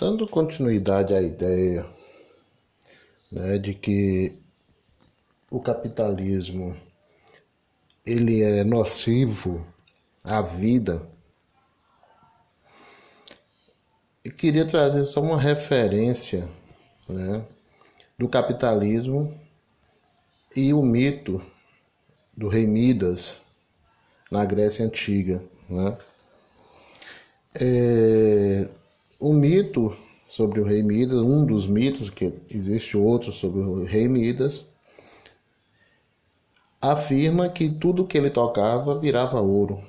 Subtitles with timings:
[0.00, 1.86] Dando continuidade à ideia
[3.30, 4.32] né, de que
[5.50, 6.74] o capitalismo
[8.06, 9.62] ele é nocivo
[10.24, 11.06] à vida,
[14.24, 16.48] eu queria trazer só uma referência
[17.06, 17.46] né,
[18.16, 19.38] do capitalismo
[20.56, 21.44] e o mito
[22.34, 23.36] do rei Midas
[24.30, 25.44] na Grécia Antiga.
[25.68, 25.98] Né?
[27.54, 27.89] É,
[29.70, 29.96] mito
[30.26, 34.66] sobre o rei Midas, um dos mitos, que existe outro sobre o rei Midas,
[36.80, 39.82] afirma que tudo que ele tocava virava ouro.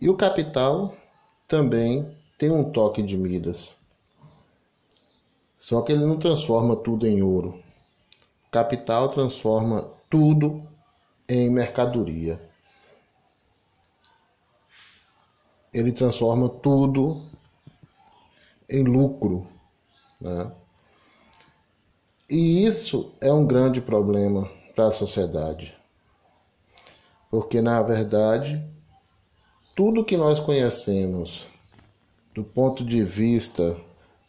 [0.00, 0.94] E o capital
[1.46, 3.74] também tem um toque de Midas.
[5.58, 7.60] Só que ele não transforma tudo em ouro.
[8.46, 10.66] O capital transforma tudo
[11.28, 12.40] em mercadoria.
[15.72, 17.30] Ele transforma tudo
[18.70, 19.46] em lucro.
[20.20, 20.52] Né?
[22.30, 25.76] E isso é um grande problema para a sociedade.
[27.30, 28.64] Porque, na verdade,
[29.74, 31.48] tudo que nós conhecemos
[32.34, 33.76] do ponto de vista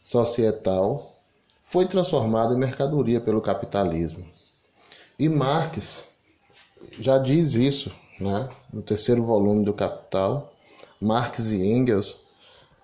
[0.02, 1.14] societal
[1.62, 4.24] foi transformado em mercadoria pelo capitalismo.
[5.18, 6.08] E Marx
[7.00, 8.48] já diz isso, né?
[8.72, 10.52] no terceiro volume do Capital,
[11.00, 12.18] Marx e Engels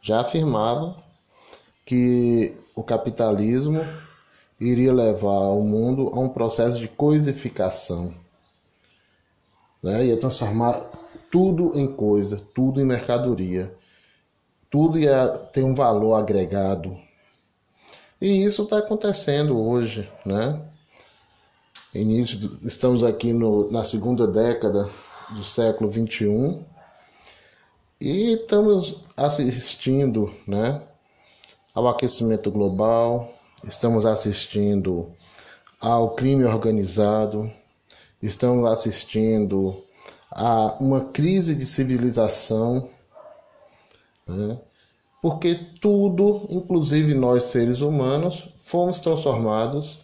[0.00, 0.96] já afirmavam
[1.88, 3.80] que o capitalismo
[4.60, 8.12] iria levar o mundo a um processo de coisificação.
[9.82, 10.04] Né?
[10.04, 10.74] Ia transformar
[11.30, 13.74] tudo em coisa, tudo em mercadoria.
[14.68, 16.94] Tudo ia ter um valor agregado.
[18.20, 20.60] E isso está acontecendo hoje, né?
[21.94, 24.90] Início, estamos aqui no, na segunda década
[25.30, 26.62] do século 21
[27.98, 30.82] e estamos assistindo, né,
[31.78, 35.12] ao aquecimento global, estamos assistindo
[35.80, 37.48] ao crime organizado,
[38.20, 39.80] estamos assistindo
[40.28, 42.88] a uma crise de civilização,
[44.26, 44.58] né?
[45.22, 50.00] porque tudo, inclusive nós seres humanos, fomos transformados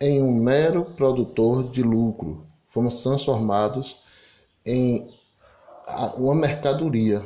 [0.00, 3.98] em um mero produtor de lucro, fomos transformados
[4.64, 5.14] em
[6.16, 7.22] uma mercadoria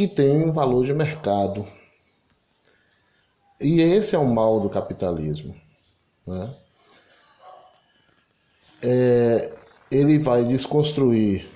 [0.00, 1.66] que tem um valor de mercado.
[3.60, 5.54] E esse é o mal do capitalismo.
[6.26, 6.54] Né?
[8.82, 9.52] É,
[9.90, 11.46] ele vai desconstruir,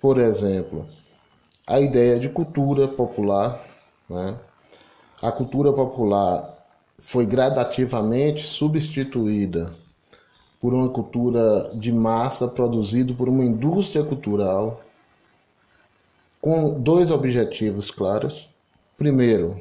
[0.00, 0.88] por exemplo,
[1.66, 3.60] a ideia de cultura popular.
[4.08, 4.38] Né?
[5.20, 6.56] A cultura popular
[7.00, 9.74] foi gradativamente substituída
[10.60, 14.80] por uma cultura de massa produzida por uma indústria cultural
[16.40, 18.48] com dois objetivos claros.
[18.96, 19.60] Primeiro,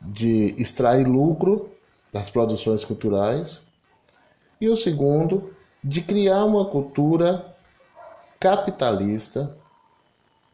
[0.00, 1.70] de extrair lucro
[2.12, 3.62] das produções culturais,
[4.60, 7.54] e o segundo, de criar uma cultura
[8.40, 9.56] capitalista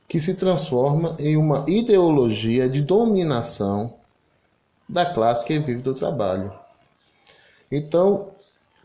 [0.06, 3.94] que se transforma em uma ideologia de dominação
[4.88, 6.53] da classe que vive do trabalho.
[7.71, 8.31] Então,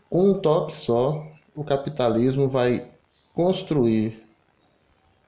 [0.08, 2.90] com um toque só, o capitalismo vai
[3.34, 4.24] construir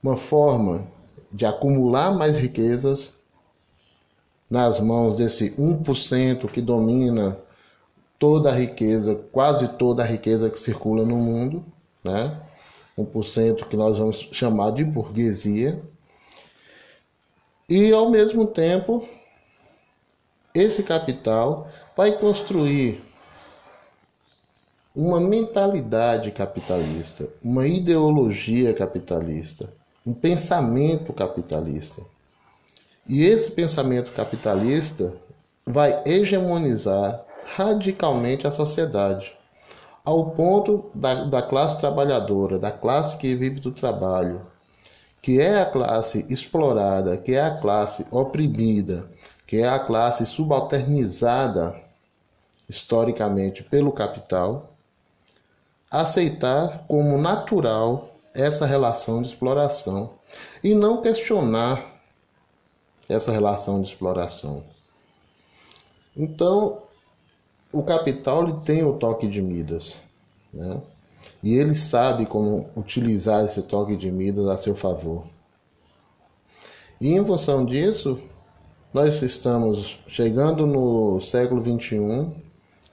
[0.03, 0.87] uma forma
[1.33, 3.15] de acumular mais riquezas
[4.51, 7.39] nas mãos desse 1% que domina
[8.19, 11.65] toda a riqueza, quase toda a riqueza que circula no mundo,
[12.05, 12.41] né?
[12.99, 15.83] 1% que nós vamos chamar de burguesia.
[17.69, 19.03] E ao mesmo tempo,
[20.55, 23.03] esse capital vai construir
[24.95, 29.73] uma mentalidade capitalista, uma ideologia capitalista,
[30.05, 32.03] um pensamento capitalista.
[33.09, 35.15] E esse pensamento capitalista
[35.67, 37.25] vai hegemonizar
[37.57, 39.37] radicalmente a sociedade,
[40.05, 44.41] ao ponto da, da classe trabalhadora, da classe que vive do trabalho,
[45.21, 49.07] que é a classe explorada, que é a classe oprimida,
[49.47, 51.81] que é a classe subalternizada
[52.69, 54.73] historicamente pelo capital,
[55.91, 60.15] aceitar como natural essa relação de exploração
[60.63, 62.03] e não questionar
[63.09, 64.65] essa relação de exploração.
[66.17, 66.83] Então,
[67.73, 70.03] o capital ele tem o toque de Midas,
[70.53, 70.83] né?
[71.43, 75.27] E ele sabe como utilizar esse toque de Midas a seu favor.
[77.01, 78.21] E em função disso,
[78.93, 82.33] nós estamos chegando no século 21,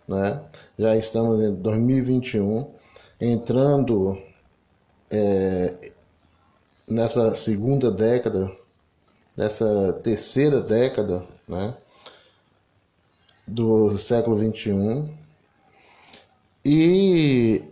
[0.08, 0.42] né?
[0.78, 2.66] Já estamos em 2021,
[3.20, 4.18] entrando
[5.12, 5.92] é,
[6.88, 8.52] nessa segunda década
[9.36, 11.74] dessa terceira década né,
[13.48, 15.10] do século XXI.
[16.66, 17.64] E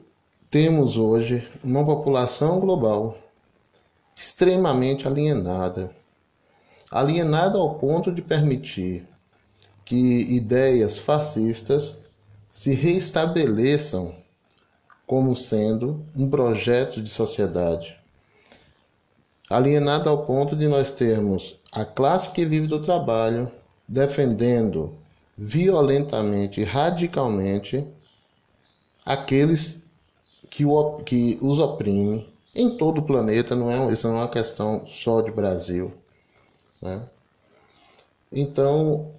[0.49, 3.17] temos hoje uma população global
[4.15, 5.93] extremamente alienada
[6.91, 9.05] alienada ao ponto de permitir
[9.83, 11.97] que ideias fascistas
[12.49, 14.15] se reestabeleçam
[15.07, 17.97] como sendo um projeto de sociedade.
[19.49, 23.49] Alienada ao ponto de nós termos a classe que vive do trabalho
[23.87, 24.93] defendendo
[25.37, 27.87] violentamente radicalmente
[29.05, 29.85] aqueles
[30.49, 34.27] que, o, que os oprimem em todo o planeta, não é, isso não é uma
[34.27, 35.93] questão só de Brasil.
[36.81, 37.01] Né?
[38.31, 39.11] Então,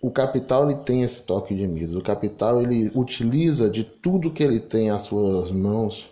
[0.00, 1.96] o capital ele tem esse toque de Midas.
[1.96, 6.10] O capital ele utiliza de tudo que ele tem às suas mãos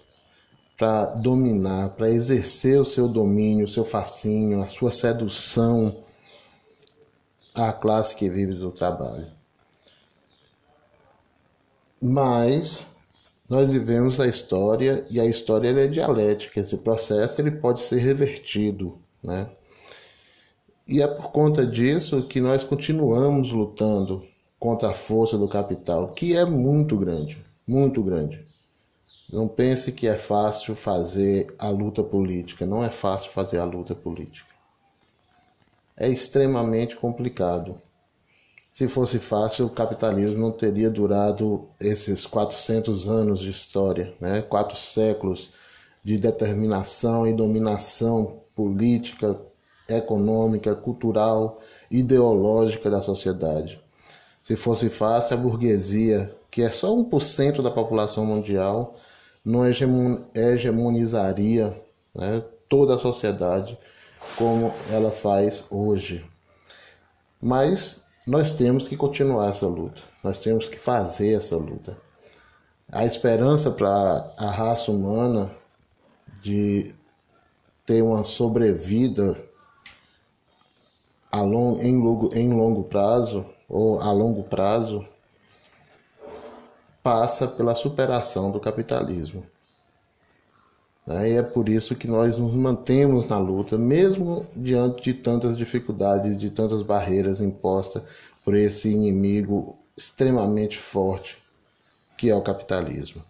[0.77, 5.97] para dominar, para exercer o seu domínio, o seu fascínio, a sua sedução
[7.55, 9.29] à classe que vive do trabalho.
[12.03, 12.87] Mas
[13.49, 16.61] nós vivemos a história e a história é dialética.
[16.61, 19.49] Esse processo ele pode ser revertido, né?
[20.87, 24.25] E é por conta disso que nós continuamos lutando
[24.59, 28.47] contra a força do capital, que é muito grande, muito grande.
[29.33, 33.95] Não pense que é fácil fazer a luta política, não é fácil fazer a luta
[33.95, 34.55] política.
[35.97, 37.81] É extremamente complicado.
[38.71, 44.43] Se fosse fácil, o capitalismo não teria durado esses 400 anos de história, né?
[44.43, 45.51] quatro séculos
[46.05, 49.37] de determinação e dominação política,
[49.89, 51.61] econômica, cultural,
[51.91, 53.81] ideológica da sociedade.
[54.43, 58.97] Se fosse fácil, a burguesia, que é só 1% da população mundial,
[59.45, 59.63] não
[60.35, 61.77] hegemonizaria
[62.15, 63.79] né, toda a sociedade
[64.37, 66.25] como ela faz hoje.
[67.41, 71.97] Mas nós temos que continuar essa luta, nós temos que fazer essa luta.
[72.91, 75.55] A esperança para a raça humana
[76.41, 76.95] de
[77.85, 79.41] ter uma sobrevida
[81.37, 85.07] a long, em, longo, em longo prazo ou a longo prazo
[87.03, 89.47] passa pela superação do capitalismo.
[91.07, 91.31] Né?
[91.31, 96.39] E é por isso que nós nos mantemos na luta, mesmo diante de tantas dificuldades,
[96.39, 98.03] de tantas barreiras impostas
[98.43, 101.39] por esse inimigo extremamente forte
[102.17, 103.23] que é o capitalismo.